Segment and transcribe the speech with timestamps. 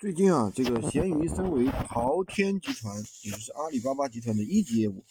[0.00, 5.04] 最近啊，这个闲鱼身为淘天集团，也就是阿里巴巴集团的一级业务，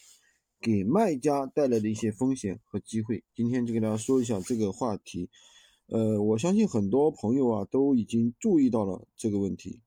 [0.60, 5.30] 给卖家带来的一些风险和机会，今天就给大家说一下这个话题。
[5.86, 9.80] 呃，我相信很多朋友啊都已经注意到了这个问题。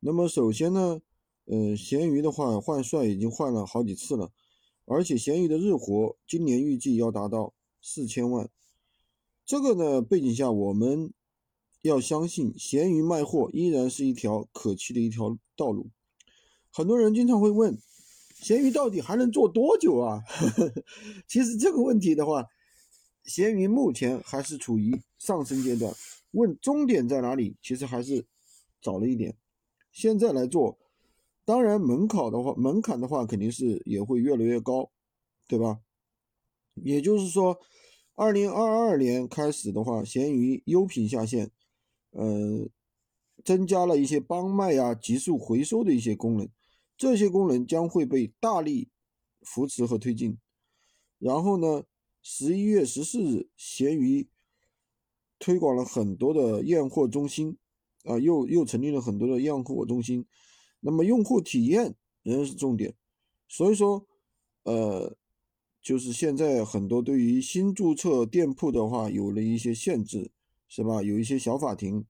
[0.00, 1.00] 那么首先呢，
[1.44, 4.32] 呃，闲鱼的话换帅已经换了好几次了，
[4.86, 8.50] 而且闲鱼的日活今年预计要达到四千万。
[9.46, 11.12] 这个呢背景下，我们。
[11.82, 15.90] 要相信，闲鱼卖货依然是一条可期的一条道路。
[16.70, 17.78] 很多人经常会问，
[18.34, 20.22] 闲鱼到底还能做多久啊？
[21.26, 22.46] 其实这个问题的话，
[23.24, 25.94] 闲鱼目前还是处于上升阶段。
[26.32, 28.26] 问终点在哪里，其实还是
[28.80, 29.36] 早了一点。
[29.90, 30.78] 现在来做，
[31.44, 34.90] 当然门槛的话，门槛的话肯定是也会越来越高，
[35.48, 35.80] 对吧？
[36.74, 37.58] 也就是说，
[38.14, 41.50] 二零二二年开始的话，闲鱼优品下线。
[42.10, 42.68] 呃，
[43.44, 46.48] 增加了一些帮卖呀、急速回收的一些功能，
[46.96, 48.88] 这些功能将会被大力
[49.42, 50.38] 扶持和推进。
[51.18, 51.84] 然后呢，
[52.22, 54.28] 十一月十四日，闲鱼
[55.38, 57.56] 推广了很多的验货中心，
[58.04, 60.26] 啊，又又成立了很多的验货中心。
[60.80, 62.94] 那么用户体验仍然是重点，
[63.48, 64.06] 所以说，
[64.64, 65.16] 呃，
[65.82, 70.30] 就是现在很多对于新注册店铺的话，有了一些限制。
[70.70, 71.02] 是吧？
[71.02, 72.06] 有一些小法庭，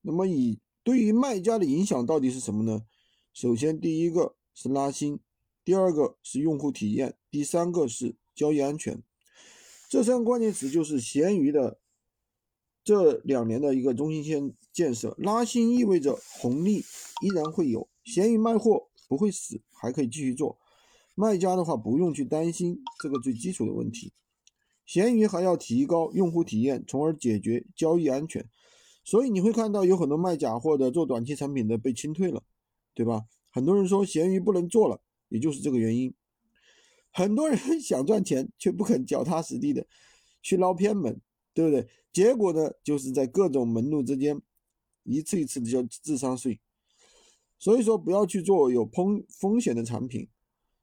[0.00, 2.86] 那么以对于卖家的影响到底是什么呢？
[3.34, 5.20] 首先，第一个是拉新，
[5.62, 9.02] 第二个是用户体验，第三个是交易安全。
[9.90, 11.78] 这三个关键词就是闲鱼的
[12.82, 15.14] 这两年的一个中心线建设。
[15.18, 16.78] 拉新意味着红利
[17.20, 20.58] 依然会有，闲鱼卖货不会死，还可以继续做。
[21.14, 24.14] 卖家的话不用去担心这个最基础的问题。
[24.84, 28.48] 闲鱼还要提高用户体验，从而解决交易安全。
[29.04, 32.42] 所以你会看到有很多卖假货的、做短期产品的被清退了，
[32.94, 33.24] 对吧？
[33.50, 36.14] 很多人说闲鱼不能做了，也就是这个原因。
[37.10, 39.86] 很多人 想赚钱，却不肯脚踏实地的
[40.40, 41.20] 去捞偏门，
[41.52, 41.88] 对不对？
[42.12, 44.40] 结果呢，就是在各种门路之间，
[45.04, 46.60] 一次一次的交智商税。
[47.58, 50.28] 所以说，不要去做有风风险的产品。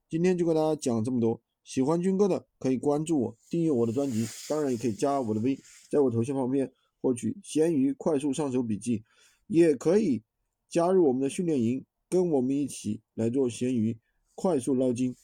[0.10, 1.42] 今天就跟大家讲这么多。
[1.70, 5.56] 喜欢军哥的可以关注我，订阅我的专辑，当然也可以加我的微，
[5.88, 9.04] 在我头像旁边获取闲鱼快速上手笔记，
[9.46, 10.24] 也可以
[10.68, 13.96] 加入我们的训练营，跟我们一起来做闲鱼
[14.34, 15.16] 快速捞金。